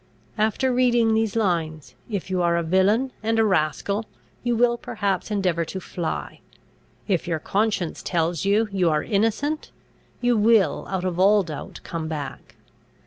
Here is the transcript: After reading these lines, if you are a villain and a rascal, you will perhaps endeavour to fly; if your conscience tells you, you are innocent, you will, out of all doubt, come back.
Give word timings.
After 0.39 0.73
reading 0.73 1.13
these 1.13 1.35
lines, 1.35 1.93
if 2.09 2.31
you 2.31 2.41
are 2.41 2.57
a 2.57 2.63
villain 2.63 3.11
and 3.21 3.37
a 3.37 3.45
rascal, 3.45 4.05
you 4.41 4.55
will 4.55 4.75
perhaps 4.75 5.29
endeavour 5.29 5.63
to 5.65 5.79
fly; 5.79 6.39
if 7.07 7.27
your 7.27 7.37
conscience 7.37 8.01
tells 8.01 8.43
you, 8.43 8.67
you 8.71 8.89
are 8.89 9.03
innocent, 9.03 9.69
you 10.19 10.35
will, 10.35 10.87
out 10.89 11.05
of 11.05 11.19
all 11.19 11.43
doubt, 11.43 11.81
come 11.83 12.07
back. 12.07 12.55